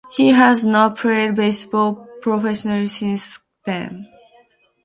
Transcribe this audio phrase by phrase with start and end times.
[0.09, 4.07] He has not played baseball professionally since then.